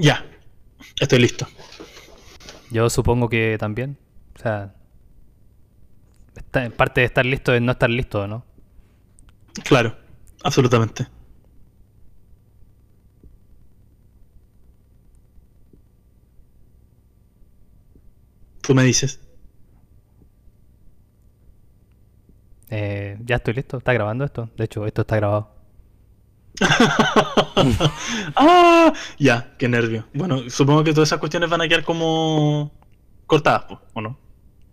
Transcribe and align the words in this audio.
Ya, 0.00 0.24
estoy 1.00 1.18
listo. 1.18 1.46
Yo 2.70 2.88
supongo 2.88 3.28
que 3.28 3.56
también. 3.58 3.98
O 4.36 4.38
sea, 4.38 4.74
parte 6.76 7.00
de 7.00 7.06
estar 7.06 7.26
listo 7.26 7.52
es 7.52 7.60
no 7.60 7.72
estar 7.72 7.90
listo, 7.90 8.26
¿no? 8.28 8.44
Claro, 9.64 9.96
absolutamente. 10.44 11.06
Tú 18.60 18.74
me 18.74 18.84
dices. 18.84 19.20
Eh, 22.70 23.18
ya 23.24 23.36
estoy 23.36 23.54
listo. 23.54 23.78
¿Está 23.78 23.92
grabando 23.92 24.24
esto? 24.24 24.50
De 24.56 24.64
hecho, 24.64 24.86
esto 24.86 25.02
está 25.02 25.16
grabado. 25.16 25.57
ah, 28.36 28.92
ya, 29.18 29.54
qué 29.58 29.68
nervio. 29.68 30.04
Bueno, 30.12 30.50
supongo 30.50 30.84
que 30.84 30.92
todas 30.92 31.08
esas 31.08 31.18
cuestiones 31.18 31.48
van 31.50 31.60
a 31.62 31.68
quedar 31.68 31.84
como 31.84 32.72
cortadas, 33.26 33.64
¿o 33.94 34.00
no? 34.00 34.18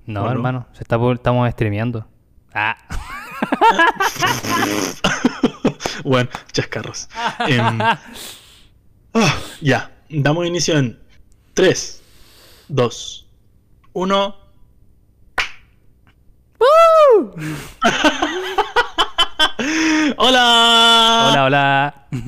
No, 0.06 0.30
hermano, 0.30 0.68
Se 0.74 0.84
está, 0.84 1.00
estamos 1.14 1.50
streameando. 1.52 2.08
Ah. 2.54 2.78
bueno, 6.04 6.30
chascarros. 6.52 7.10
Em, 7.48 7.82
ah, 9.14 9.36
ya, 9.62 9.92
damos 10.10 10.46
inicio 10.46 10.78
en 10.78 11.00
3, 11.54 12.04
2, 12.70 13.28
1. 13.94 14.36
hola. 20.18 20.95
Hola, 21.46 22.08
hola. 22.10 22.24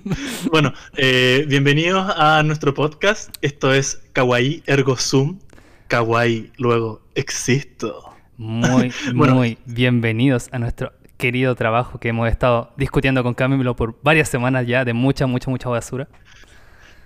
bueno, 0.50 0.72
eh, 0.96 1.44
bienvenidos 1.46 2.10
a 2.16 2.42
nuestro 2.42 2.72
podcast. 2.72 3.28
Esto 3.42 3.74
es 3.74 4.02
Kawaii 4.14 4.62
Ergo 4.64 4.96
Zoom. 4.96 5.40
Kawaii, 5.88 6.50
luego 6.56 7.02
existo. 7.14 8.14
Muy, 8.38 8.90
muy 9.14 9.58
bienvenidos 9.66 10.48
a 10.52 10.58
nuestro 10.58 10.94
querido 11.18 11.54
trabajo 11.54 12.00
que 12.00 12.08
hemos 12.08 12.30
estado 12.30 12.72
discutiendo 12.78 13.22
con 13.22 13.34
Camilo 13.34 13.76
por 13.76 13.94
varias 14.02 14.30
semanas 14.30 14.66
ya 14.66 14.86
de 14.86 14.94
mucha, 14.94 15.26
mucha, 15.26 15.50
mucha 15.50 15.68
basura 15.68 16.08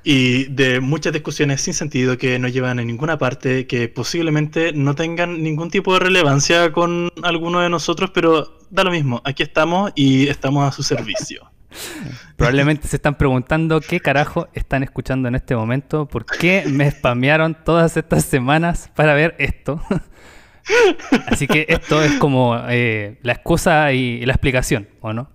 y 0.08 0.44
de 0.44 0.78
muchas 0.78 1.12
discusiones 1.12 1.62
sin 1.62 1.74
sentido 1.74 2.16
que 2.16 2.38
no 2.38 2.46
llevan 2.46 2.78
a 2.78 2.84
ninguna 2.84 3.18
parte, 3.18 3.66
que 3.66 3.88
posiblemente 3.88 4.72
no 4.72 4.94
tengan 4.94 5.42
ningún 5.42 5.68
tipo 5.68 5.94
de 5.94 5.98
relevancia 5.98 6.70
con 6.70 7.10
alguno 7.24 7.58
de 7.58 7.70
nosotros, 7.70 8.12
pero 8.14 8.56
da 8.70 8.84
lo 8.84 8.92
mismo, 8.92 9.20
aquí 9.24 9.42
estamos 9.42 9.90
y 9.96 10.28
estamos 10.28 10.68
a 10.68 10.70
su 10.70 10.84
servicio. 10.84 11.50
Probablemente 12.36 12.88
se 12.88 12.96
están 12.96 13.16
preguntando 13.16 13.80
qué 13.80 14.00
carajo 14.00 14.48
están 14.54 14.82
escuchando 14.82 15.28
en 15.28 15.34
este 15.34 15.56
momento, 15.56 16.06
por 16.06 16.24
qué 16.26 16.64
me 16.66 16.90
spamearon 16.90 17.56
todas 17.64 17.96
estas 17.96 18.24
semanas 18.24 18.90
para 18.94 19.14
ver 19.14 19.34
esto. 19.38 19.82
Así 21.26 21.46
que 21.46 21.66
esto 21.68 22.02
es 22.02 22.12
como 22.14 22.58
eh, 22.68 23.18
la 23.22 23.32
excusa 23.32 23.92
y 23.92 24.24
la 24.26 24.32
explicación, 24.32 24.88
¿o 25.00 25.12
no? 25.12 25.30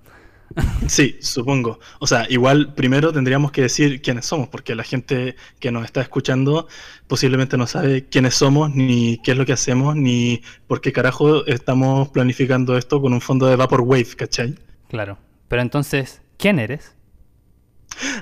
Sí, 0.88 1.18
supongo. 1.22 1.80
O 2.00 2.08
sea, 2.08 2.26
igual 2.30 2.74
primero 2.74 3.14
tendríamos 3.14 3.52
que 3.52 3.62
decir 3.62 4.02
quiénes 4.02 4.26
somos, 4.26 4.50
porque 4.50 4.76
la 4.76 4.84
gente 4.84 5.36
que 5.60 5.72
nos 5.72 5.86
está 5.86 6.02
escuchando 6.02 6.68
posiblemente 7.08 7.58
no 7.58 7.68
sabe 7.68 8.06
quiénes 8.10 8.36
somos, 8.36 8.74
ni 8.76 9.18
qué 9.24 9.32
es 9.32 9.38
lo 9.38 9.46
que 9.46 9.54
hacemos, 9.54 9.96
ni 9.96 10.42
por 10.68 10.82
qué 10.82 10.92
carajo 10.92 11.46
estamos 11.46 12.10
planificando 12.10 12.78
esto 12.78 13.02
con 13.02 13.14
un 13.14 13.22
fondo 13.22 13.48
de 13.48 13.56
Vaporwave, 13.56 14.16
¿cachai? 14.18 14.56
Claro. 14.90 15.18
Pero 15.52 15.64
entonces, 15.64 16.22
¿quién 16.38 16.60
eres? 16.60 16.96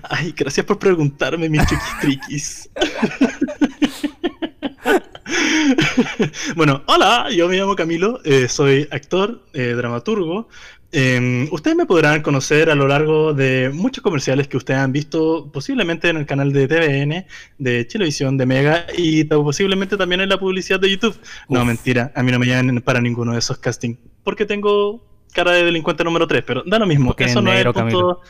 Ay, 0.02 0.34
gracias 0.36 0.66
por 0.66 0.80
preguntarme, 0.80 1.48
mis 1.48 1.62
chiquistriquis. 1.68 2.72
bueno, 6.56 6.82
hola, 6.88 7.28
yo 7.30 7.48
me 7.48 7.56
llamo 7.56 7.76
Camilo, 7.76 8.20
eh, 8.24 8.48
soy 8.48 8.88
actor, 8.90 9.46
eh, 9.54 9.76
dramaturgo, 9.78 10.48
Em, 10.92 11.48
ustedes 11.52 11.78
me 11.78 11.86
podrán 11.86 12.24
conocer 12.24 12.72
a 12.72 12.76
lo 12.76 12.88
largo 12.88 13.36
de 13.36 13.70
muchos 13.72 14.04
comerciales 14.04 14.48
que 14.48 14.58
ustedes 14.58 14.80
han 14.80 14.92
visto, 14.92 15.52
posiblemente 15.52 16.10
en 16.10 16.18
el 16.18 16.26
canal 16.26 16.52
de 16.52 16.68
TVN, 16.68 17.28
de 17.60 17.86
Televisión, 17.86 18.38
de 18.38 18.48
Mega 18.48 18.88
y 18.98 19.24
posiblemente 19.26 19.98
también 19.98 20.22
en 20.22 20.30
la 20.30 20.40
publicidad 20.40 20.80
de 20.80 20.90
YouTube. 20.90 21.16
No, 21.48 21.64
mentira, 21.64 22.12
a 22.16 22.24
mí 22.24 22.32
no 22.32 22.40
me 22.40 22.48
llaman 22.48 22.82
para 22.82 23.02
ninguno 23.02 23.34
de 23.34 23.40
esos 23.40 23.60
castings, 23.60 24.00
porque 24.24 24.48
tengo 24.48 25.06
cara 25.34 25.52
de 25.52 25.64
delincuente 25.64 26.04
número 26.04 26.28
3, 26.28 26.44
pero 26.46 26.64
da 26.66 26.80
lo 26.80 26.86
mismo, 26.86 27.16
eso 27.18 27.42
no 27.42 27.52
es 27.52 27.66
punto... 27.66 28.22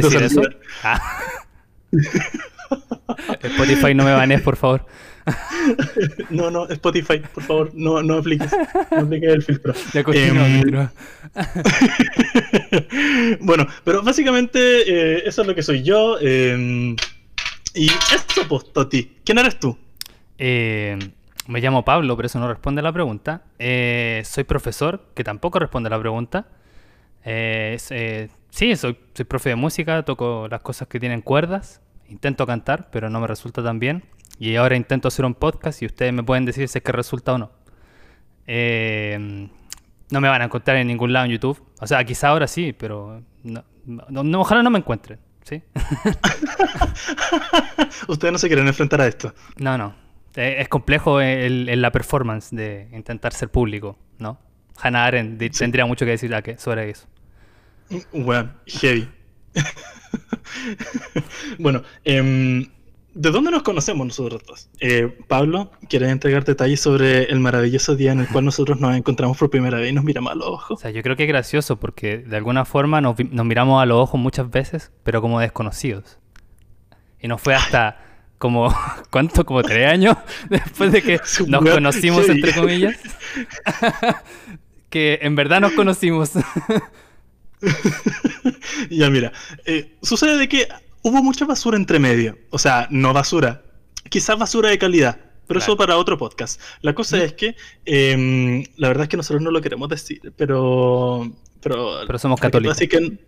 decir 0.00 0.22
eso? 0.22 0.42
Ah. 0.82 1.00
Spotify 3.42 3.94
no 3.94 4.04
me 4.04 4.12
banes, 4.12 4.40
por 4.40 4.56
favor. 4.56 4.86
no, 6.30 6.50
no, 6.50 6.68
Spotify, 6.68 7.20
por 7.32 7.44
favor, 7.44 7.70
no, 7.74 8.02
no 8.02 8.18
apliques, 8.18 8.50
no 8.90 8.98
apliques 8.98 9.32
el 9.32 9.42
filtro. 9.42 9.72
Ya 9.92 10.00
em, 10.00 10.88
bueno, 13.40 13.66
pero 13.84 14.02
básicamente 14.02 14.58
eh, 14.58 15.22
eso 15.24 15.42
es 15.42 15.48
lo 15.48 15.54
que 15.54 15.62
soy 15.62 15.82
yo. 15.82 16.18
Em, 16.20 16.96
y 17.74 17.86
esto, 17.86 18.42
pues, 18.48 18.72
Toti, 18.72 19.18
¿quién 19.24 19.38
eres 19.38 19.60
tú? 19.60 19.78
Eh, 20.38 20.98
me 21.46 21.60
llamo 21.60 21.84
Pablo, 21.84 22.16
pero 22.16 22.26
eso 22.26 22.38
no 22.38 22.48
responde 22.48 22.80
a 22.80 22.82
la 22.82 22.92
pregunta. 22.92 23.42
Eh, 23.58 24.22
soy 24.24 24.44
profesor, 24.44 25.08
que 25.14 25.24
tampoco 25.24 25.58
responde 25.58 25.88
a 25.88 25.90
la 25.90 25.98
pregunta. 25.98 26.46
sí, 27.24 28.76
soy, 28.76 28.98
soy 29.14 29.24
profe 29.24 29.50
de 29.50 29.56
música, 29.56 30.04
toco 30.04 30.48
las 30.48 30.60
cosas 30.60 30.88
que 30.88 31.00
tienen 31.00 31.22
cuerdas. 31.22 31.80
Intento 32.08 32.46
cantar, 32.46 32.90
pero 32.90 33.08
no 33.08 33.20
me 33.20 33.26
resulta 33.26 33.62
tan 33.62 33.78
bien. 33.78 34.04
Y 34.38 34.56
ahora 34.56 34.76
intento 34.76 35.08
hacer 35.08 35.24
un 35.24 35.34
podcast 35.34 35.82
y 35.82 35.86
ustedes 35.86 36.12
me 36.12 36.22
pueden 36.22 36.44
decir 36.44 36.68
si 36.68 36.78
es 36.78 36.84
que 36.84 36.92
resulta 36.92 37.34
o 37.34 37.38
no. 37.38 37.52
Eh, 38.46 39.48
no 40.10 40.20
me 40.20 40.28
van 40.28 40.42
a 40.42 40.46
encontrar 40.46 40.76
en 40.76 40.88
ningún 40.88 41.12
lado 41.12 41.26
en 41.26 41.32
YouTube. 41.32 41.62
O 41.80 41.86
sea, 41.86 42.04
quizá 42.04 42.28
ahora 42.28 42.46
sí, 42.46 42.72
pero 42.72 43.22
no, 43.44 44.40
ojalá 44.40 44.62
no 44.62 44.70
me 44.70 44.78
encuentren. 44.78 45.18
¿sí? 45.42 45.62
ustedes 48.08 48.32
no 48.32 48.38
se 48.38 48.48
quieren 48.48 48.66
enfrentar 48.66 49.00
a 49.00 49.06
esto. 49.06 49.32
No, 49.56 49.78
no. 49.78 49.94
Eh, 50.36 50.56
es 50.58 50.68
complejo 50.68 51.20
en 51.20 51.82
la 51.82 51.92
performance 51.92 52.50
de 52.54 52.88
intentar 52.92 53.32
ser 53.32 53.50
público, 53.50 53.98
¿no? 54.18 54.38
Hannah 54.80 55.04
Arendt 55.04 55.56
tendría 55.56 55.86
mucho 55.86 56.04
que 56.04 56.12
decir 56.12 56.34
sobre 56.58 56.90
eso. 56.90 57.06
Bueno, 58.12 58.50
heavy. 58.66 59.06
bueno, 61.58 61.82
eh, 62.06 62.66
¿De 63.14 63.30
dónde 63.30 63.50
nos 63.50 63.62
conocemos 63.62 64.06
nosotros 64.06 64.42
dos? 64.46 64.70
Eh, 64.80 65.18
Pablo, 65.28 65.70
¿quieres 65.90 66.10
entregar 66.10 66.44
detalles 66.44 66.80
sobre 66.80 67.24
el 67.24 67.40
maravilloso 67.40 67.94
día 67.94 68.12
en 68.12 68.20
el 68.20 68.28
cual 68.28 68.46
nosotros 68.46 68.80
nos 68.80 68.96
encontramos 68.96 69.36
por 69.36 69.50
primera 69.50 69.76
vez 69.78 69.90
y 69.90 69.92
nos 69.92 70.02
miramos 70.02 70.32
a 70.32 70.34
los 70.34 70.46
ojos? 70.46 70.78
O 70.78 70.80
sea, 70.80 70.90
yo 70.90 71.02
creo 71.02 71.14
que 71.14 71.24
es 71.24 71.28
gracioso 71.28 71.78
porque 71.78 72.18
de 72.18 72.36
alguna 72.38 72.64
forma 72.64 73.02
nos, 73.02 73.16
miramos 73.18 73.82
a 73.82 73.86
los 73.86 73.98
ojos 73.98 74.18
muchas 74.18 74.50
veces, 74.50 74.92
pero 75.02 75.20
como 75.20 75.40
desconocidos. 75.40 76.18
Y 77.20 77.28
no 77.28 77.36
fue 77.36 77.54
hasta 77.54 77.98
como, 78.42 78.74
¿cuánto? 79.10 79.46
Como 79.46 79.62
tres 79.62 79.86
años 79.86 80.16
después 80.50 80.90
de 80.90 81.00
que 81.00 81.20
nos 81.46 81.64
conocimos, 81.64 82.28
entre 82.28 82.52
comillas, 82.52 82.98
que 84.90 85.20
en 85.22 85.36
verdad 85.36 85.60
nos 85.60 85.72
conocimos. 85.72 86.32
ya 88.90 89.10
mira, 89.10 89.32
eh, 89.64 89.96
sucede 90.02 90.36
de 90.38 90.48
que 90.48 90.66
hubo 91.02 91.22
mucha 91.22 91.44
basura 91.44 91.76
entre 91.76 92.00
medio. 92.00 92.36
O 92.50 92.58
sea, 92.58 92.88
no 92.90 93.12
basura, 93.12 93.62
quizás 94.10 94.36
basura 94.36 94.70
de 94.70 94.78
calidad. 94.78 95.20
Pero 95.46 95.60
eso 95.60 95.76
para 95.76 95.96
otro 95.96 96.18
podcast. 96.18 96.60
La 96.80 96.94
cosa 96.94 97.22
es 97.22 97.34
que 97.34 97.54
em, 97.84 98.64
la 98.76 98.88
verdad 98.88 99.04
es 99.04 99.08
que 99.08 99.16
nosotros 99.16 99.42
no 99.42 99.50
lo 99.50 99.60
queremos 99.60 99.88
decir, 99.88 100.32
pero. 100.36 101.30
Pero, 101.60 102.00
pero 102.06 102.18
somos 102.18 102.40
católicos. 102.40 102.76
Así 102.76 102.88
que. 102.88 103.18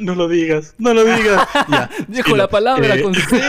No 0.00 0.14
lo 0.14 0.28
digas, 0.28 0.74
no 0.78 0.92
lo 0.92 1.04
digas. 1.04 1.46
dijo 2.08 2.36
la 2.36 2.48
palabra 2.48 2.96
eh, 2.96 3.02
con 3.02 3.14
C. 3.14 3.40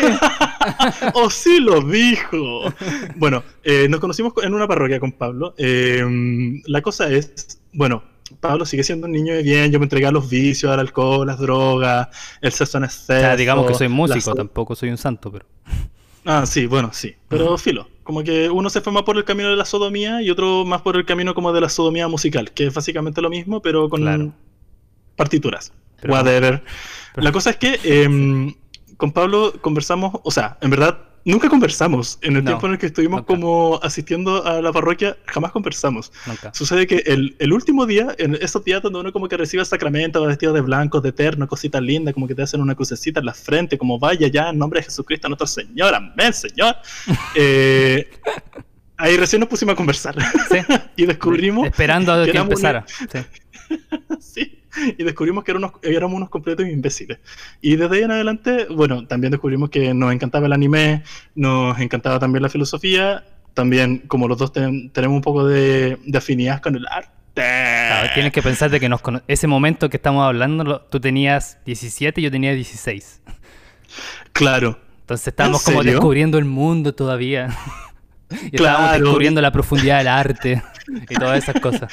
oh, 1.14 1.30
sí 1.30 1.60
lo 1.60 1.82
dijo. 1.82 2.74
Bueno, 3.16 3.44
eh, 3.64 3.88
nos 3.90 4.00
conocimos 4.00 4.34
en 4.44 4.54
una 4.54 4.68
parroquia 4.68 5.00
con 5.00 5.12
Pablo. 5.12 5.56
Em, 5.58 6.62
la 6.66 6.82
cosa 6.82 7.10
es, 7.10 7.60
bueno, 7.74 8.04
Pablo 8.40 8.66
sigue 8.66 8.84
siendo 8.84 9.08
un 9.08 9.14
niño 9.14 9.34
de 9.34 9.44
bien, 9.44 9.72
yo 9.72 9.80
me 9.80 9.86
entregué 9.86 10.08
a 10.08 10.12
los 10.12 10.30
vicios, 10.30 10.72
al 10.72 10.80
alcohol, 10.80 11.28
las 11.28 11.40
drogas, 11.40 12.10
el 12.42 12.52
sexo 12.52 12.78
en 12.78 12.86
exceso. 12.86 13.36
digamos 13.38 13.68
que 13.68 13.74
soy 13.74 13.88
músico, 13.88 14.34
tampoco 14.34 14.76
soy 14.76 14.90
un 14.90 14.98
santo, 14.98 15.32
pero... 15.32 15.46
Ah, 16.26 16.46
sí, 16.48 16.66
bueno, 16.66 16.90
sí, 16.92 17.14
pero 17.28 17.56
filo. 17.58 17.88
Como 18.04 18.24
que 18.24 18.50
uno 18.50 18.70
se 18.70 18.82
fue 18.82 18.92
más 18.92 19.04
por 19.04 19.18
el 19.18 19.24
camino 19.24 19.50
de 19.50 19.56
la 19.56 19.66
sodomía 19.66 20.22
y 20.22 20.30
otro 20.30 20.66
más 20.66 20.82
por 20.82 20.96
el 20.96 21.06
camino 21.06 21.36
como 21.36 21.54
de 21.54 21.62
la 21.62 21.70
sodomía 21.70 22.08
musical, 22.08 22.52
que 22.52 22.68
es 22.68 22.74
básicamente 22.74 23.22
lo 23.22 23.30
mismo, 23.30 23.62
pero 23.62 23.90
con 23.90 24.34
partituras. 25.16 25.72
Whatever. 26.04 26.64
La 27.16 27.32
cosa 27.32 27.52
es 27.52 27.58
que 27.58 27.80
em, 27.84 28.54
con 28.98 29.12
Pablo 29.12 29.54
conversamos, 29.62 30.20
o 30.24 30.32
sea, 30.32 30.58
en 30.62 30.70
verdad 30.70 31.00
nunca 31.24 31.50
conversamos. 31.50 32.20
En 32.22 32.36
el 32.36 32.44
No, 32.44 32.52
tiempo 32.52 32.68
en 32.68 32.74
el 32.74 32.80
que 32.80 32.86
estuvimos 32.86 33.22
nunca. 33.22 33.28
como 33.34 33.80
asistiendo 33.82 34.46
a 34.46 34.62
la 34.62 34.72
parroquia, 34.72 35.18
jamás 35.26 35.52
conversamos. 35.52 36.12
Nunca. 36.28 36.54
Sucede 36.54 36.86
que 36.86 36.98
el, 37.08 37.36
el 37.40 37.52
último 37.54 37.86
día, 37.88 38.14
en 38.20 38.36
esos 38.36 38.64
días 38.64 38.82
donde 38.84 39.00
uno 39.00 39.12
como 39.12 39.28
que 39.28 39.36
recibe 39.38 39.62
el 39.62 39.66
sacramento, 39.68 40.22
va 40.22 40.28
vestido 40.28 40.54
de 40.54 40.62
blanco, 40.62 41.02
de 41.02 41.10
eterno, 41.10 41.48
cositas 41.48 41.82
lindas, 41.82 42.14
como 42.14 42.28
que 42.28 42.36
te 42.36 42.44
hacen 42.44 42.62
una 42.62 42.76
crucecita 42.76 43.22
en 43.22 43.26
la 43.26 43.34
frente, 43.34 43.78
como 43.78 43.98
vaya 43.98 44.28
ya, 44.28 44.50
en 44.50 44.58
nombre 44.60 44.82
de 44.82 44.86
Jesucristo 44.86 45.28
nuestro 45.30 45.48
Señor, 45.48 45.96
amén, 45.96 46.34
Señor. 46.34 46.76
Eh, 47.36 48.10
ahí 48.98 49.18
recién 49.18 49.40
nos 49.42 49.50
pusimos 49.50 49.74
a 49.74 49.76
conversar 49.76 50.16
Sí. 50.50 50.58
y 50.96 51.06
descubrimos 51.06 51.66
Esperando 51.68 52.14
a 52.14 52.26
que 52.26 52.32
que 52.34 52.38
empezara. 52.38 52.86
Sí. 52.88 53.20
Sí, 54.20 54.60
y 54.98 55.04
descubrimos 55.04 55.44
que 55.44 55.52
éramos 55.52 55.72
unos, 55.72 55.84
éramos 55.84 56.18
unos 56.18 56.30
completos 56.30 56.68
imbéciles. 56.68 57.20
Y 57.62 57.76
desde 57.76 57.98
ahí 57.98 58.04
en 58.04 58.12
adelante, 58.12 58.68
bueno, 58.70 59.06
también 59.08 59.32
descubrimos 59.32 59.70
que 59.70 59.94
nos 59.94 60.14
encantaba 60.14 60.46
el 60.48 60.54
anime, 60.54 61.04
nos 61.36 61.80
encantaba 61.80 62.20
también 62.20 62.42
la 62.44 62.50
filosofía, 62.50 63.24
también 63.54 64.00
como 64.08 64.28
los 64.28 64.38
dos 64.38 64.52
ten- 64.52 64.90
tenemos 64.92 65.16
un 65.16 65.22
poco 65.22 65.48
de, 65.48 65.98
de 66.06 66.18
afinidad 66.18 66.62
con 66.62 66.76
el 66.76 66.86
arte. 66.88 67.12
Claro, 67.36 68.10
tienes 68.14 68.32
que 68.32 68.42
pensar 68.42 68.70
de 68.70 68.80
que 68.80 68.88
nos 68.88 69.02
ese 69.28 69.48
momento 69.48 69.90
que 69.90 69.98
estamos 69.98 70.26
hablando, 70.26 70.64
lo- 70.64 70.82
tú 70.82 71.00
tenías 71.02 71.58
17 71.66 72.22
y 72.22 72.24
yo 72.24 72.32
tenía 72.32 72.54
16. 72.54 73.22
Claro, 74.32 74.80
Entonces 75.02 75.28
estábamos 75.28 75.64
como 75.64 75.78
serio? 75.80 75.94
descubriendo 75.94 76.38
el 76.38 76.46
mundo 76.46 76.94
todavía. 76.96 77.50
y 78.52 78.56
estábamos 78.56 78.90
Claro. 78.90 79.04
descubriendo 79.04 79.42
la 79.42 79.52
profundidad 79.52 79.98
del 80.00 80.08
arte 80.08 80.64
y 81.10 81.16
todas 81.16 81.44
esas 81.44 81.60
cosas. 81.62 81.92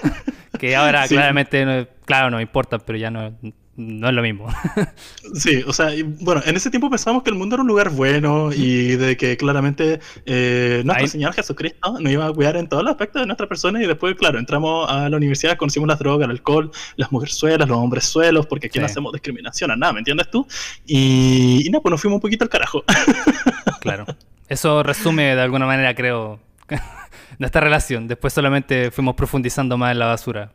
que 0.58 0.74
ahora 0.74 1.06
Sí. 1.06 1.14
claramente, 1.14 1.64
no- 1.64 1.86
claro, 2.08 2.30
nos 2.30 2.42
importan, 2.42 2.80
pero 2.84 2.98
ya 2.98 3.10
no, 3.10 3.32
no 3.76 4.08
es 4.08 4.14
lo 4.14 4.22
mismo. 4.22 4.48
sí, 5.34 5.62
o 5.66 5.72
sea, 5.72 5.94
y, 5.94 6.02
bueno, 6.02 6.42
en 6.44 6.56
ese 6.56 6.70
tiempo 6.70 6.90
pensábamos 6.90 7.22
que 7.22 7.30
el 7.30 7.36
mundo 7.36 7.54
era 7.54 7.62
un 7.62 7.68
lugar 7.68 7.90
bueno 7.90 8.50
y 8.52 8.96
de 8.96 9.16
que 9.16 9.36
claramente 9.36 10.00
eh, 10.26 10.82
nuestro 10.84 11.04
Ahí- 11.04 11.08
Señor 11.08 11.32
Jesucristo 11.34 11.96
nos 12.00 12.10
iba 12.12 12.26
a 12.26 12.32
cuidar 12.32 12.56
en 12.56 12.66
todos 12.68 12.82
los 12.82 12.90
aspectos 12.90 13.22
de 13.22 13.26
nuestra 13.26 13.46
persona 13.46 13.80
y 13.82 13.86
después, 13.86 14.16
claro, 14.16 14.38
entramos 14.38 14.90
a 14.90 15.08
la 15.08 15.16
universidad, 15.16 15.56
conocimos 15.56 15.86
las 15.88 15.98
drogas, 16.00 16.24
el 16.24 16.32
alcohol, 16.32 16.70
las 16.96 17.12
mujerzuelas, 17.12 17.68
los 17.68 17.78
hombres 17.78 18.04
suelos, 18.04 18.46
porque 18.46 18.66
aquí 18.68 18.78
no 18.80 18.86
hacemos 18.86 19.12
discriminación 19.12 19.70
a 19.70 19.76
nada, 19.76 19.92
¿me 19.92 20.00
entiendes 20.00 20.30
tú? 20.30 20.46
Y, 20.86 21.62
y 21.66 21.70
nada, 21.70 21.82
pues 21.82 21.90
nos 21.92 22.00
fuimos 22.00 22.16
un 22.16 22.20
poquito 22.22 22.44
al 22.44 22.50
carajo. 22.50 22.82
claro. 23.80 24.06
Eso 24.48 24.82
resume 24.82 25.36
de 25.36 25.40
alguna 25.42 25.66
manera, 25.66 25.94
creo, 25.94 26.40
nuestra 27.38 27.60
relación. 27.60 28.08
Después 28.08 28.32
solamente 28.32 28.90
fuimos 28.90 29.14
profundizando 29.14 29.76
más 29.76 29.92
en 29.92 29.98
la 29.98 30.06
basura. 30.06 30.52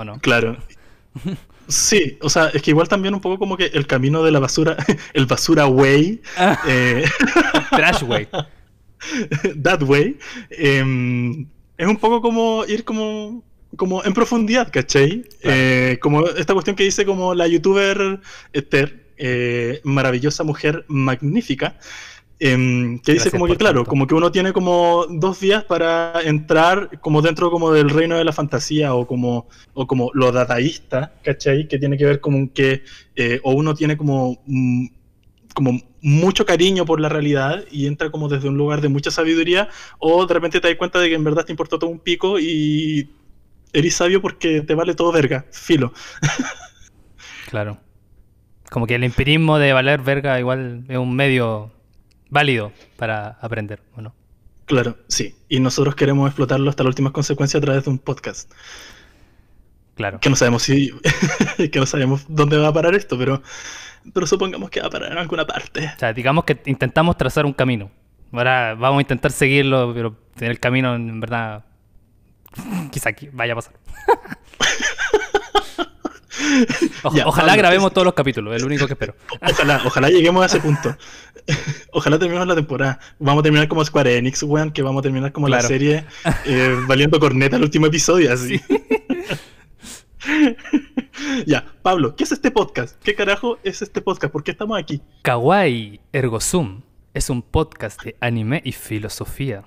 ¿O 0.00 0.04
no? 0.04 0.18
claro. 0.20 0.56
Sí, 1.68 2.16
o 2.22 2.30
sea, 2.30 2.48
es 2.48 2.62
que 2.62 2.70
igual 2.70 2.88
también 2.88 3.14
un 3.14 3.20
poco 3.20 3.38
como 3.38 3.56
que 3.56 3.66
el 3.66 3.86
camino 3.86 4.22
de 4.22 4.30
la 4.30 4.40
basura, 4.40 4.76
el 5.14 5.26
basura 5.26 5.66
way, 5.66 6.20
eh, 6.66 7.04
Trash, 7.70 8.02
güey. 8.02 8.26
that 9.62 9.82
way, 9.82 10.18
em, 10.50 11.46
es 11.76 11.86
un 11.86 11.96
poco 11.98 12.22
como 12.22 12.64
ir 12.66 12.84
como, 12.84 13.44
como 13.76 14.02
en 14.04 14.14
profundidad, 14.14 14.70
¿cachai? 14.72 15.22
Claro. 15.22 15.56
Eh, 15.56 15.98
como 16.00 16.26
esta 16.26 16.54
cuestión 16.54 16.76
que 16.76 16.84
dice 16.84 17.04
como 17.04 17.34
la 17.34 17.46
youtuber 17.46 18.20
Esther, 18.54 19.04
eh, 19.18 19.80
maravillosa 19.84 20.44
mujer 20.44 20.86
magnífica, 20.88 21.76
em, 22.40 22.98
que 23.00 23.12
dice 23.12 23.30
como 23.30 23.46
que 23.46 23.56
claro, 23.56 23.84
como 23.84 24.06
que 24.06 24.14
uno 24.14 24.32
tiene 24.32 24.52
como 24.52 25.06
dos 25.08 25.40
días 25.40 25.62
para 25.64 26.14
entrar 26.24 27.00
como 27.00 27.22
dentro 27.22 27.50
como 27.50 27.70
del 27.70 27.90
reino 27.90 28.16
de 28.16 28.24
la 28.24 28.32
fantasía 28.32 28.94
o 28.94 29.06
como, 29.06 29.48
o 29.74 29.86
como 29.86 30.10
lo 30.14 30.32
dadaísta, 30.32 31.12
¿cachai? 31.22 31.68
Que 31.68 31.78
tiene 31.78 31.96
que 31.96 32.06
ver 32.06 32.20
como 32.20 32.52
que 32.52 32.82
eh, 33.14 33.40
o 33.44 33.52
uno 33.52 33.74
tiene 33.74 33.96
como 33.96 34.42
mm, 34.46 34.86
como 35.54 35.80
mucho 36.00 36.46
cariño 36.46 36.86
por 36.86 37.00
la 37.00 37.08
realidad 37.08 37.64
y 37.70 37.86
entra 37.86 38.10
como 38.10 38.28
desde 38.28 38.48
un 38.48 38.56
lugar 38.56 38.80
de 38.80 38.88
mucha 38.88 39.10
sabiduría, 39.10 39.68
o 39.98 40.26
de 40.26 40.34
repente 40.34 40.60
te 40.60 40.68
das 40.68 40.76
cuenta 40.76 40.98
de 40.98 41.08
que 41.08 41.14
en 41.14 41.24
verdad 41.24 41.44
te 41.44 41.52
importó 41.52 41.78
todo 41.78 41.90
un 41.90 41.98
pico 41.98 42.38
y 42.38 43.10
eres 43.72 43.94
sabio 43.94 44.22
porque 44.22 44.62
te 44.62 44.74
vale 44.74 44.94
todo 44.94 45.12
verga, 45.12 45.44
filo. 45.50 45.92
Claro. 47.48 47.78
Como 48.70 48.86
que 48.86 48.94
el 48.94 49.02
empirismo 49.02 49.58
de 49.58 49.72
valer 49.72 50.00
verga 50.00 50.38
igual 50.38 50.84
es 50.88 50.96
un 50.96 51.16
medio 51.16 51.72
válido 52.30 52.72
para 52.96 53.38
aprender, 53.40 53.82
¿o 53.96 54.00
no? 54.00 54.14
Claro, 54.64 54.96
sí. 55.08 55.34
Y 55.48 55.60
nosotros 55.60 55.96
queremos 55.96 56.28
explotarlo 56.28 56.70
hasta 56.70 56.84
las 56.84 56.90
últimas 56.90 57.12
consecuencias 57.12 57.60
a 57.60 57.64
través 57.64 57.84
de 57.84 57.90
un 57.90 57.98
podcast. 57.98 58.50
Claro. 59.96 60.20
Que 60.20 60.30
no 60.30 60.36
sabemos 60.36 60.62
si. 60.62 60.92
que 61.72 61.78
no 61.78 61.86
sabemos 61.86 62.24
dónde 62.28 62.56
va 62.56 62.68
a 62.68 62.72
parar 62.72 62.94
esto, 62.94 63.18
pero. 63.18 63.42
Pero 64.14 64.26
supongamos 64.26 64.70
que 64.70 64.80
va 64.80 64.86
a 64.86 64.90
parar 64.90 65.12
en 65.12 65.18
alguna 65.18 65.46
parte. 65.46 65.90
O 65.94 65.98
sea, 65.98 66.12
digamos 66.12 66.44
que 66.44 66.58
intentamos 66.64 67.18
trazar 67.18 67.44
un 67.44 67.52
camino. 67.52 67.90
Ahora 68.32 68.74
vamos 68.74 68.98
a 68.98 69.02
intentar 69.02 69.32
seguirlo, 69.32 69.92
pero 69.92 70.16
en 70.38 70.50
el 70.50 70.60
camino, 70.60 70.94
en 70.94 71.20
verdad, 71.20 71.64
quizá 72.92 73.10
aquí 73.10 73.28
vaya 73.32 73.52
a 73.52 73.56
pasar. 73.56 73.74
Ya, 77.14 77.26
ojalá 77.26 77.56
grabemos 77.56 77.92
todos 77.92 78.04
los 78.04 78.14
capítulos, 78.14 78.54
es 78.54 78.62
lo 78.62 78.66
único 78.66 78.86
que 78.86 78.92
espero. 78.92 79.14
Ojalá, 79.40 79.82
ojalá 79.84 80.08
lleguemos 80.10 80.42
a 80.42 80.46
ese 80.46 80.60
punto. 80.60 80.96
Ojalá 81.92 82.18
terminemos 82.18 82.46
la 82.46 82.54
temporada. 82.54 83.00
Vamos 83.18 83.40
a 83.40 83.42
terminar 83.44 83.68
como 83.68 83.84
Square 83.84 84.16
Enix, 84.16 84.42
weón, 84.42 84.70
que 84.70 84.82
vamos 84.82 85.00
a 85.00 85.02
terminar 85.02 85.32
como 85.32 85.48
la 85.48 85.60
serie 85.60 86.04
eh, 86.44 86.76
valiendo 86.86 87.18
corneta 87.18 87.56
el 87.56 87.62
último 87.62 87.86
episodio, 87.86 88.32
así. 88.32 88.60
ya, 91.46 91.64
Pablo, 91.82 92.14
¿qué 92.14 92.24
es 92.24 92.32
este 92.32 92.50
podcast? 92.50 93.02
¿Qué 93.02 93.14
carajo 93.14 93.58
es 93.64 93.82
este 93.82 94.00
podcast? 94.00 94.32
¿Por 94.32 94.44
qué 94.44 94.52
estamos 94.52 94.78
aquí? 94.78 95.02
Kawaii 95.22 96.00
Ergo 96.12 96.40
Sum 96.40 96.82
es 97.14 97.30
un 97.30 97.42
podcast 97.42 98.02
de 98.02 98.16
anime 98.20 98.60
y 98.64 98.72
filosofía. 98.72 99.64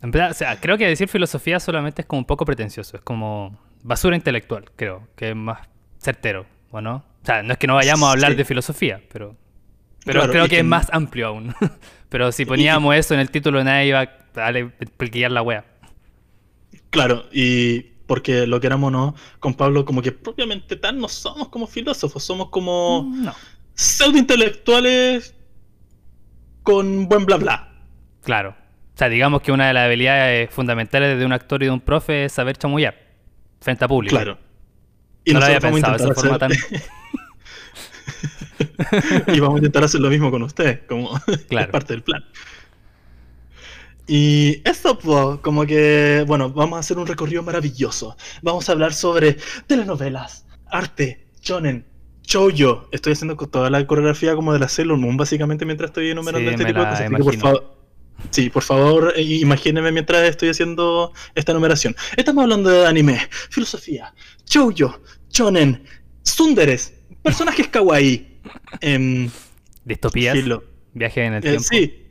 En 0.00 0.10
verdad, 0.10 0.30
o 0.30 0.34
sea, 0.34 0.60
creo 0.60 0.78
que 0.78 0.86
decir 0.86 1.08
filosofía 1.08 1.58
solamente 1.60 2.02
es 2.02 2.06
como 2.06 2.20
un 2.20 2.26
poco 2.26 2.44
pretencioso, 2.44 2.96
es 2.96 3.02
como 3.02 3.58
basura 3.82 4.16
intelectual, 4.16 4.70
creo, 4.76 5.08
que 5.16 5.30
es 5.30 5.36
más 5.36 5.68
certero, 5.98 6.46
¿o 6.70 6.80
no? 6.80 6.96
O 7.22 7.26
sea, 7.26 7.42
no 7.42 7.52
es 7.52 7.58
que 7.58 7.66
no 7.66 7.74
vayamos 7.74 8.08
a 8.08 8.12
hablar 8.12 8.32
Sí. 8.32 8.36
de 8.38 8.44
filosofía, 8.44 9.02
pero, 9.12 9.36
pero 10.04 10.20
Claro, 10.20 10.32
creo 10.32 10.44
que 10.44 10.50
que- 10.50 10.58
es 10.58 10.64
más 10.64 10.88
amplio 10.92 11.28
aún. 11.28 11.54
pero 12.08 12.32
si 12.32 12.44
poníamos 12.46 12.94
eso 12.96 13.14
en 13.14 13.20
el 13.20 13.30
título, 13.30 13.62
nadie 13.64 13.88
iba 13.88 14.00
a 14.00 14.10
darle 14.34 14.70
explicar 14.80 15.30
la 15.30 15.42
wea. 15.42 15.64
Claro, 16.90 17.24
y 17.32 17.80
porque 18.06 18.46
lo 18.46 18.60
queramos 18.60 18.88
o 18.88 18.90
no, 18.90 19.14
con 19.40 19.52
Pablo, 19.54 19.84
como 19.84 20.00
que 20.00 20.12
propiamente 20.12 20.76
tal 20.76 20.98
no 20.98 21.08
somos 21.08 21.48
como 21.48 21.66
filósofos, 21.66 22.22
somos 22.24 22.48
como 22.48 23.06
No. 23.14 23.34
pseudo 23.74 24.16
intelectuales 24.16 25.34
con 26.62 27.08
buen 27.08 27.26
bla 27.26 27.36
bla. 27.36 27.72
Claro. 28.22 28.50
O 28.50 28.98
sea, 28.98 29.08
digamos 29.08 29.42
que 29.42 29.52
una 29.52 29.68
de 29.68 29.74
las 29.74 29.84
habilidades 29.84 30.50
fundamentales 30.50 31.18
de 31.18 31.24
un 31.26 31.32
actor 31.32 31.62
y 31.62 31.66
de 31.66 31.72
un 31.72 31.80
profe 31.80 32.24
es 32.24 32.32
saber 32.32 32.56
chamullar 32.56 32.96
frente 33.60 33.84
a 33.84 33.88
público. 33.88 34.16
Claro. 34.16 34.38
Y 35.30 35.32
no 35.34 35.40
lo 35.40 35.46
había 35.46 35.60
pensado 35.60 35.96
de 35.96 36.04
esa 36.04 36.14
forma 36.14 36.36
hacer- 36.36 36.38
tan... 36.38 36.78
y 39.34 39.40
vamos 39.40 39.56
a 39.56 39.58
intentar 39.58 39.84
hacer 39.84 40.00
lo 40.00 40.10
mismo 40.10 40.30
con 40.30 40.42
ustedes, 40.42 40.80
como 40.88 41.10
Claro. 41.48 41.66
es 41.66 41.72
parte 41.72 41.92
del 41.94 42.02
plan. 42.02 42.24
Y 44.06 44.62
esto, 44.64 44.98
po, 44.98 45.40
como 45.42 45.66
que, 45.66 46.24
bueno, 46.26 46.50
vamos 46.50 46.76
a 46.78 46.80
hacer 46.80 46.96
un 46.98 47.06
recorrido 47.06 47.42
maravilloso. 47.42 48.16
Vamos 48.40 48.68
a 48.68 48.72
hablar 48.72 48.94
sobre 48.94 49.36
telenovelas, 49.66 50.46
arte, 50.66 51.26
shonen, 51.42 51.84
shoujo. 52.22 52.88
Estoy 52.90 53.12
haciendo 53.12 53.36
toda 53.36 53.68
la 53.68 53.86
coreografía 53.86 54.34
como 54.34 54.54
de 54.54 54.60
la 54.60 54.68
Sailor 54.68 54.96
Moon, 54.96 55.16
básicamente, 55.18 55.66
mientras 55.66 55.90
estoy 55.90 56.10
enumerando 56.10 56.48
Sí, 56.48 56.54
este 56.54 56.64
tipo 56.64 56.78
de 56.78 56.84
cosas. 56.86 57.00
Así 57.02 57.14
que, 57.14 57.22
por 57.22 57.36
favor, 57.36 57.76
sí, 58.30 58.50
por 58.50 58.62
favor, 58.62 59.12
eh, 59.14 59.22
imagínenme 59.22 59.92
mientras 59.92 60.22
estoy 60.26 60.48
haciendo 60.48 61.12
esta 61.34 61.52
numeración. 61.52 61.94
Estamos 62.16 62.42
hablando 62.44 62.70
de 62.70 62.86
anime, 62.86 63.20
filosofía, 63.50 64.14
shoujo, 64.46 65.00
shonen, 65.30 65.82
tsunderes, 66.22 66.94
personajes 67.22 67.68
kawaii. 67.68 68.40
em, 68.80 69.28
Distopías, 69.84 70.36
viaje 70.94 71.24
en 71.24 71.32
el 71.34 71.38
Eh, 71.38 71.42
tiempo. 71.50 71.62
sí. 71.64 72.04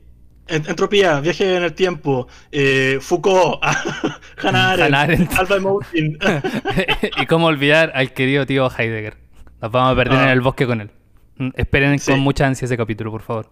Entropía, 0.47 1.19
viaje 1.19 1.57
en 1.57 1.63
el 1.63 1.73
tiempo, 1.73 2.27
eh, 2.51 2.99
Foucault, 3.01 3.59
Hannah 4.37 4.71
Arendt. 5.01 5.33
Alba 5.37 5.59
Mountain. 5.59 6.17
y 7.21 7.25
cómo 7.25 7.47
olvidar 7.47 7.91
al 7.95 8.13
querido 8.13 8.45
tío 8.45 8.69
Heidegger. 8.71 9.17
Nos 9.61 9.71
vamos 9.71 9.91
a 9.91 9.95
perder 9.95 10.19
Ah. 10.19 10.23
en 10.23 10.29
el 10.29 10.41
bosque 10.41 10.65
con 10.65 10.79
él. 10.81 10.89
Mm, 11.37 11.49
Esperen 11.55 11.99
Sí. 11.99 12.11
con 12.11 12.21
mucha 12.21 12.47
ansia 12.47 12.65
ese 12.65 12.77
capítulo, 12.77 13.11
por 13.11 13.23
favor. 13.23 13.49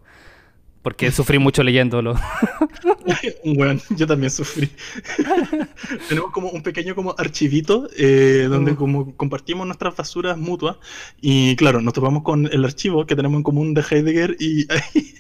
Porque 0.86 1.12
sufrí 1.12 1.40
mucho 1.40 1.64
leyéndolo. 1.64 2.14
bueno, 3.44 3.82
yo 3.90 4.06
también 4.08 4.30
sufrí. 4.30 4.70
Tenemos 6.10 6.32
como 6.32 6.50
un 6.50 6.62
pequeño 6.62 6.94
como 6.96 7.16
archivito 7.18 7.90
eh, 7.98 8.46
donde 8.50 8.72
Uh. 8.74 8.76
como 8.76 9.16
compartimos 9.18 9.66
nuestras 9.66 9.96
basuras 9.96 10.38
mutuas 10.38 10.78
y 11.22 11.56
claro, 11.56 11.82
nos 11.82 11.94
topamos 11.94 12.22
con 12.24 12.46
el 12.52 12.64
archivo 12.64 13.06
que 13.06 13.16
tenemos 13.16 13.38
en 13.38 13.44
común 13.44 13.74
de 13.74 13.82
Heidegger 13.90 14.36
y 14.40 14.68
hay, 14.72 15.14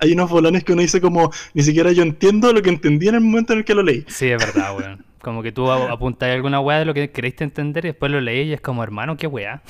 hay 0.00 0.12
unos 0.12 0.30
bolones 0.30 0.62
que 0.64 0.72
uno 0.72 0.82
dice 0.82 1.00
como 1.00 1.30
ni 1.52 1.62
siquiera 1.64 1.90
yo 1.92 2.02
entiendo 2.04 2.52
lo 2.52 2.62
que 2.62 2.70
entendí 2.70 3.08
en 3.08 3.16
el 3.16 3.20
momento 3.20 3.52
en 3.54 3.58
el 3.60 3.64
que 3.64 3.74
lo 3.74 3.82
leí. 3.82 4.04
Sí, 4.06 4.28
es 4.28 4.38
verdad, 4.38 4.76
weón. 4.78 5.04
Como 5.20 5.42
que 5.42 5.50
tú 5.50 5.68
a- 5.70 5.90
apuntas 5.90 6.30
alguna 6.30 6.60
weá 6.60 6.78
de 6.78 6.84
lo 6.84 6.94
que 6.94 7.10
queréis 7.10 7.34
entender 7.40 7.84
y 7.84 7.88
después 7.88 8.12
lo 8.12 8.20
leí 8.20 8.48
y 8.50 8.52
es 8.52 8.60
como, 8.60 8.84
hermano, 8.84 9.16
qué 9.16 9.26
weá. 9.26 9.62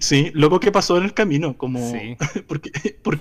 Sí, 0.00 0.30
loco, 0.34 0.58
¿qué 0.58 0.72
pasó 0.72 0.96
en 0.98 1.04
el 1.04 1.14
camino? 1.14 1.56
Como, 1.56 1.78
Sí. 1.92 2.16
¿por 2.48 2.60
qué- 2.60 2.98
por- 3.02 3.20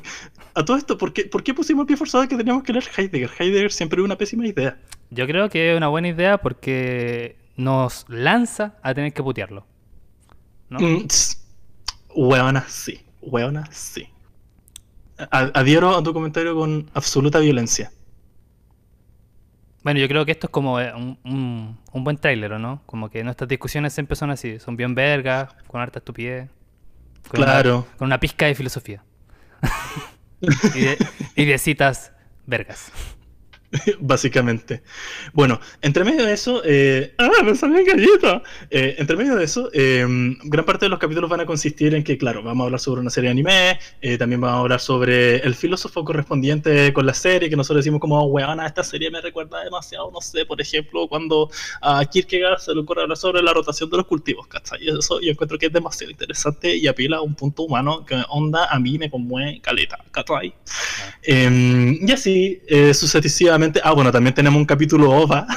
a 0.56 0.66
todo 0.66 0.78
esto, 0.78 0.98
¿por 0.98 1.14
qué, 1.14 1.26
por 1.26 1.44
qué 1.44 1.54
pusimos 1.54 1.84
el 1.84 1.88
pie 1.88 1.98
forzado 1.98 2.28
que 2.28 2.36
teníamos 2.36 2.64
que 2.64 2.74
leer 2.74 2.86
Heidegger? 2.98 3.30
Heidegger 3.40 3.72
siempre 3.72 4.00
es 4.02 4.06
una 4.06 4.18
pésima 4.18 4.48
idea. 4.48 4.78
Yo 5.12 5.28
creo 5.28 5.50
que 5.50 5.72
es 5.72 5.78
una 5.78 5.90
buena 5.90 6.08
idea 6.08 6.38
porque 6.40 7.36
nos 7.56 8.06
lanza 8.10 8.76
a 8.82 8.94
tener 8.94 9.14
que 9.14 9.22
putearlo. 9.22 9.66
¿No? 10.70 10.80
Mm. 10.80 11.08
Hueona, 12.16 12.66
sí. 12.68 13.02
Hueona, 13.22 13.70
sí. 13.72 14.08
Adhiero 15.30 15.96
a 15.96 16.04
tu 16.04 16.14
comentario 16.14 16.56
con 16.56 16.90
absoluta 16.94 17.40
violencia. 17.40 17.92
Bueno, 19.86 20.00
yo 20.00 20.08
creo 20.08 20.26
que 20.26 20.32
esto 20.32 20.48
es 20.48 20.52
como 20.52 20.80
eh, 20.82 20.92
un, 20.96 21.18
un- 21.24 21.80
un 21.94 22.04
buen 22.04 22.18
tráiler, 22.18 22.52
¿o 22.54 22.60
no? 22.60 22.82
Como 22.88 23.10
que 23.10 23.24
nuestras 23.24 23.48
discusiones 23.48 23.94
siempre 23.94 24.16
son 24.16 24.32
así, 24.32 24.60
son 24.60 24.76
bien 24.76 24.96
vergas, 24.96 25.56
con 25.68 25.80
harta 25.80 26.00
estupidez. 26.00 26.50
Con 27.30 27.44
Claro. 27.44 27.78
Una, 27.88 27.98
con 27.98 28.06
una 28.08 28.20
pizca 28.20 28.48
de 28.48 28.56
filosofía. 28.56 29.04
y, 30.42 30.80
de, 30.82 30.98
y 31.36 31.46
de 31.46 31.58
citas 31.60 32.12
vergas. 32.48 32.92
Básicamente. 34.00 34.84
Bueno, 35.34 35.60
entre 35.82 36.04
medio 36.04 36.26
de 36.26 36.34
eso, 36.34 36.62
eh, 36.66 37.14
¡ah, 37.18 37.44
me 37.44 37.56
salió 37.56 37.80
el 37.80 37.86
gallito! 37.86 38.44
Eh, 38.70 38.96
entre 38.98 39.16
medio 39.16 39.36
de 39.36 39.46
eso, 39.46 39.70
eh, 39.74 40.06
gran 40.44 40.66
parte 40.66 40.86
de 40.86 40.90
los 40.90 41.00
capítulos 41.00 41.30
van 41.30 41.42
a 41.42 41.46
consistir 41.46 41.94
en 41.96 42.04
que, 42.04 42.18
claro, 42.18 42.44
vamos 42.44 42.64
a 42.64 42.66
hablar 42.66 42.80
sobre 42.80 43.02
una 43.02 43.10
serie 43.10 43.30
de 43.30 43.32
anime, 43.32 43.80
eh, 44.02 44.18
también 44.18 44.42
vamos 44.42 44.58
a 44.58 44.62
hablar 44.62 44.80
sobre 44.80 45.38
el 45.38 45.56
filósofo 45.56 46.04
correspondiente 46.04 46.94
con 46.94 47.06
la 47.06 47.14
serie, 47.14 47.50
que 47.50 47.56
nosotros 47.56 47.84
decimos 47.84 48.00
como, 48.00 48.24
weona, 48.26 48.66
esta 48.66 48.84
serie 48.84 49.10
me 49.12 49.22
recuerda 49.22 49.64
demasiado, 49.64 50.12
no 50.12 50.22
sé, 50.22 50.46
por 50.46 50.62
ejemplo, 50.62 51.08
cuando 51.08 51.50
a 51.82 52.04
Kierkegaard 52.06 52.60
se 52.60 52.74
le 52.74 52.82
ocurre 52.82 53.04
hablar 53.04 53.18
sobre 53.18 53.42
la 53.42 53.54
rotación 53.54 53.90
de 53.90 53.98
los 53.98 54.06
cultivos, 54.06 54.48
¿cachai? 54.48 54.84
Y 54.84 54.90
eso 54.90 55.20
yo 55.22 55.32
encuentro 55.32 55.58
que 55.58 55.68
es 55.68 55.74
demasiado 55.74 56.12
interesante 56.12 56.76
y 56.76 56.88
apela 56.88 57.18
a 57.18 57.22
un 57.22 57.36
punto 57.36 57.64
humano 57.64 58.06
que 58.06 58.22
onda 58.30 58.66
a 58.66 58.80
mí 58.80 58.98
me 58.98 59.10
conmueve 59.10 59.60
caleta, 59.62 60.04
¿cachai? 60.12 60.54
Eh, 61.24 62.00
y 62.02 62.12
así 62.12 62.62
eh, 62.68 62.94
Ah, 63.84 63.92
bueno, 63.94 64.12
también 64.12 64.34
tenemos 64.34 64.58
un 64.60 64.66
capítulo 64.66 65.12
OVA. 65.12 65.48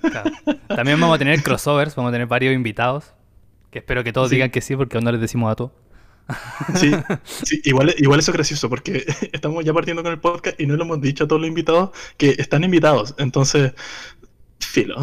Claro. 0.00 0.30
También 0.68 1.00
vamos 1.00 1.16
a 1.16 1.18
tener 1.18 1.42
crossovers, 1.42 1.94
vamos 1.94 2.10
a 2.10 2.12
tener 2.12 2.26
varios 2.26 2.54
invitados. 2.54 3.12
Que 3.70 3.78
espero 3.80 4.04
que 4.04 4.12
todos 4.12 4.28
Sí. 4.30 4.36
digan 4.36 4.50
que 4.50 4.60
sí, 4.60 4.76
porque 4.76 4.96
aún 4.96 5.04
no 5.04 5.12
les 5.12 5.20
decimos 5.20 5.50
a 5.52 5.56
todos. 5.56 5.72
Sí, 6.74 6.90
sí, 7.24 7.60
igual, 7.64 7.94
igual 7.98 8.18
eso 8.20 8.30
es 8.30 8.34
gracioso 8.36 8.68
porque 8.68 9.04
estamos 9.32 9.64
ya 9.64 9.72
partiendo 9.72 10.02
con 10.02 10.12
el 10.12 10.18
podcast 10.18 10.60
y 10.60 10.66
no 10.66 10.76
le 10.76 10.82
hemos 10.82 11.00
dicho 11.00 11.24
a 11.24 11.28
todos 11.28 11.40
los 11.40 11.48
invitados 11.48 11.90
que 12.16 12.34
están 12.38 12.64
invitados. 12.64 13.14
Entonces, 13.18 13.74
filo. 14.60 14.96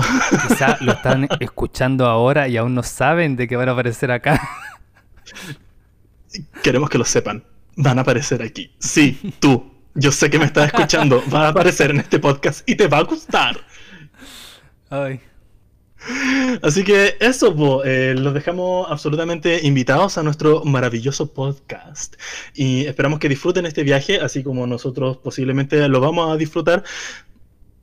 Quizá 0.47 0.77
lo 0.81 0.91
están 0.93 1.27
escuchando 1.39 2.05
ahora 2.07 2.47
y 2.47 2.57
aún 2.57 2.73
no 2.75 2.83
saben 2.83 3.35
de 3.35 3.47
que 3.47 3.55
van 3.55 3.69
a 3.69 3.73
aparecer 3.73 4.11
acá. 4.11 4.41
Queremos 6.63 6.89
que 6.89 6.97
lo 6.97 7.05
sepan. 7.05 7.43
Van 7.75 7.97
a 7.97 8.01
aparecer 8.01 8.41
aquí. 8.41 8.71
Sí, 8.79 9.19
tú. 9.39 9.71
Yo 9.95 10.11
sé 10.11 10.29
que 10.29 10.39
me 10.39 10.45
estás 10.45 10.67
escuchando. 10.67 11.23
Va 11.33 11.47
a 11.47 11.49
aparecer 11.49 11.91
en 11.91 11.99
este 11.99 12.19
podcast 12.19 12.67
y 12.67 12.75
te 12.75 12.87
va 12.87 12.99
a 12.99 13.03
gustar. 13.03 13.57
Ay. 14.89 15.19
Así 16.61 16.83
que 16.83 17.15
eso, 17.19 17.55
po, 17.55 17.83
eh, 17.83 18.13
los 18.13 18.33
dejamos 18.33 18.91
absolutamente 18.91 19.65
invitados 19.65 20.17
a 20.17 20.23
nuestro 20.23 20.63
maravilloso 20.65 21.33
podcast. 21.33 22.15
Y 22.53 22.85
esperamos 22.85 23.19
que 23.19 23.29
disfruten 23.29 23.65
este 23.65 23.83
viaje, 23.83 24.19
así 24.19 24.43
como 24.43 24.67
nosotros 24.67 25.17
posiblemente 25.17 25.87
lo 25.87 26.01
vamos 26.01 26.31
a 26.31 26.37
disfrutar 26.37 26.83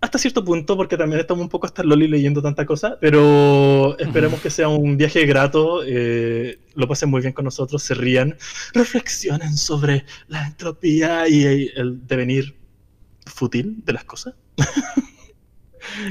hasta 0.01 0.19
cierto 0.19 0.45
punto, 0.45 0.77
porque 0.77 0.97
también 0.97 1.21
estamos 1.21 1.43
un 1.43 1.49
poco 1.49 1.67
hasta 1.67 1.83
loli 1.83 2.09
leyendo 2.09 2.41
tanta 2.41 2.65
cosa, 2.65 2.97
pero 3.01 3.99
esperemos 3.99 4.41
que 4.41 4.49
sea 4.51 4.69
un 4.69 4.97
viaje 4.97 5.27
grato, 5.27 5.83
eh, 5.85 6.59
lo 6.75 6.89
pasen 6.89 7.11
muy 7.11 7.21
bien 7.21 7.33
con 7.35 7.45
nosotros, 7.45 7.83
se 7.83 7.95
rían, 7.95 8.37
reflexionen 8.73 9.57
sobre 9.57 10.05
la 10.29 10.47
entropía 10.47 11.29
y 11.29 11.71
el 11.75 12.07
devenir 12.07 12.57
fútil 13.27 13.83
de 13.85 13.93
las 13.93 14.05
cosas. 14.05 14.35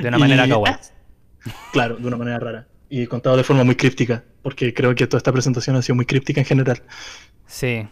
De 0.02 0.08
una 0.08 0.18
manera 0.20 0.46
Y- 0.48 0.50
kawaii. 0.50 0.76
Claro, 1.74 1.96
de 1.96 2.06
una 2.08 2.18
manera 2.18 2.38
rara. 2.40 2.68
Y 2.90 3.08
contado 3.08 3.38
de 3.38 3.44
forma 3.44 3.64
muy 3.64 3.76
críptica, 3.76 4.24
porque 4.44 4.74
creo 4.74 4.94
que 4.94 5.08
toda 5.08 5.18
esta 5.20 5.32
presentación 5.32 5.76
ha 5.76 5.82
sido 5.82 5.96
muy 5.96 6.06
críptica 6.06 6.42
en 6.42 6.46
general. 6.46 6.84
Sí. 7.48 7.88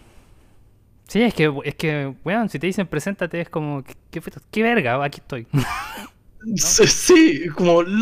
Sí, 1.07 1.21
es 1.21 1.33
que, 1.33 1.53
es 1.63 1.75
que, 1.75 2.13
weón, 2.25 2.49
si 2.49 2.59
te 2.59 2.67
dicen 2.67 2.87
preséntate, 2.87 3.39
es 3.39 3.49
como, 3.49 3.83
¿qué, 4.51 4.63
verga? 4.63 5.01
Aquí 5.03 5.21
estoy. 5.21 5.47
Sí, 6.55 6.87
sí, 6.87 7.47
como... 7.49 7.81
Esto 7.81 7.97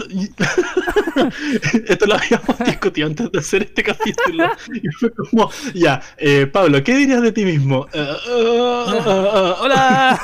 lo 2.05 2.15
habíamos 2.15 2.59
discutido 2.65 3.07
antes 3.07 3.31
de 3.31 3.39
hacer 3.39 3.63
este 3.63 3.81
capítulo. 3.81 4.51
Y 4.73 4.87
fue 4.89 5.09
como, 5.11 5.49
ya, 5.73 6.01
eh, 6.17 6.45
Pablo, 6.45 6.83
¿qué 6.83 6.95
dirías 6.95 7.21
de 7.23 7.31
ti 7.31 7.43
mismo? 7.45 7.87
¡Hola! 8.27 10.19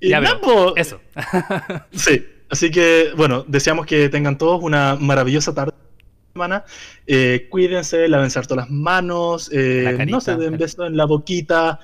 Y 0.00 0.08
Ya 0.08 0.20
nada, 0.20 0.34
veo. 0.34 0.40
po, 0.42 0.76
Eso. 0.76 1.00
Sí, 1.92 2.26
así 2.50 2.70
que 2.70 3.12
bueno, 3.16 3.44
deseamos 3.46 3.86
que 3.86 4.08
tengan 4.10 4.36
todos 4.36 4.62
una 4.62 4.96
maravillosa 4.96 5.54
tarde 5.54 5.72
semana. 6.34 6.64
Eh, 7.06 7.46
cuídense, 7.48 8.08
lávense 8.08 8.38
harto 8.40 8.56
las 8.56 8.68
manos, 8.68 9.48
eh, 9.52 9.82
La 9.84 9.96
carita, 9.96 10.16
no 10.16 10.20
se 10.20 10.34
den 10.34 10.58
besos 10.58 10.88
en 10.88 10.96
la 10.96 11.04
boquita, 11.04 11.78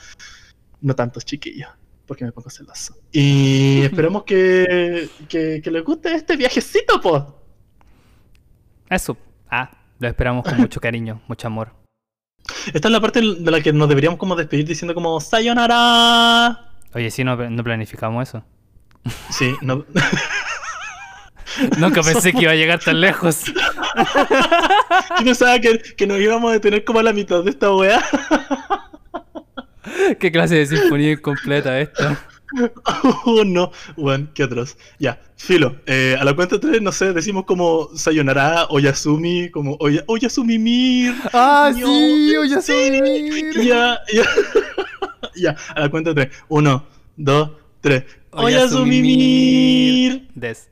no 0.81 0.95
tantos 0.97 1.25
chiquillos, 1.25 1.71
porque 2.05 2.25
me 2.25 2.33
pongo 2.33 2.51
celoso. 2.51 2.97
Y 3.13 3.81
esperemos 3.85 4.25
que, 4.25 5.09
que, 5.29 5.61
que 5.63 5.71
les 5.71 5.85
guste 5.85 6.13
este 6.13 6.37
viajecito, 6.37 7.01
pues. 7.01 7.23
Eso. 8.89 9.17
Ah, 9.49 9.71
lo 10.01 10.09
esperamos 10.09 10.45
con 10.45 10.59
mucho 10.59 10.81
cariño, 10.81 11.23
mucho 11.29 11.47
amor. 11.47 11.73
Esta 12.75 12.89
es 12.89 12.93
la 12.93 13.01
parte 13.01 13.21
de 13.21 13.51
la 13.51 13.61
que 13.61 13.73
nos 13.73 13.89
deberíamos 13.89 14.19
como 14.19 14.35
despedir 14.35 14.67
diciendo 14.67 14.95
como 14.95 15.21
Sayonara. 15.21 16.73
Oye, 16.93 17.11
sí, 17.13 17.23
no, 17.23 17.37
no 17.37 17.63
planificamos 17.63 18.29
eso. 18.29 18.45
Sí, 19.31 19.55
no, 19.63 19.85
Nunca 21.79 22.03
pensé 22.03 22.33
que 22.33 22.43
iba 22.43 22.53
a 22.53 22.57
llegar 22.57 22.79
tan 22.79 23.01
lejos. 23.01 23.45
yo 25.19 25.25
pensaba 25.25 25.59
que, 25.59 25.79
que 25.97 26.07
nos 26.07 26.21
íbamos 26.21 26.51
a 26.51 26.55
detener 26.55 26.85
como 26.85 26.99
a 27.01 27.03
la 27.03 27.13
mitad 27.13 27.43
de 27.43 27.51
esta 27.51 27.75
wea. 27.75 28.03
¿Qué 30.19 30.31
clase 30.31 30.57
de 30.57 30.67
sinfonía 30.67 31.13
incompleta 31.13 31.81
esta? 31.81 32.19
Oh, 33.27 33.45
no, 33.45 33.71
bueno, 33.97 34.29
qué 34.35 34.43
atroz. 34.43 34.77
Ya, 34.99 35.21
filo. 35.37 35.77
eh, 35.87 36.17
a 36.19 36.25
la 36.25 36.35
cuenta 36.35 36.57
de 36.57 36.61
tres, 36.61 36.83
no 36.83 36.91
sé, 36.91 37.13
decimos 37.13 37.45
como 37.45 37.91
Sayonara, 37.95 38.67
Oyasumi, 38.71 39.51
como 39.51 39.77
Oya, 39.79 40.03
Oyasumi 40.09 41.15
¡Ah, 41.33 41.71
Ño, 41.73 41.87
sí! 41.87 42.37
¡Oye, 42.37 42.61
sí. 42.61 43.67
Ya, 43.67 44.01
ya. 44.13 44.25
ya, 45.37 45.57
a 45.75 45.81
la 45.81 45.89
cuenta 45.91 46.13
de 46.13 46.25
tres. 46.27 46.37
Uno, 46.49 46.85
dos, 47.17 47.53
tres. 47.81 48.05
Oyasumi 48.33 48.99
Oyasumi 49.01 50.29
Des. 50.35 50.69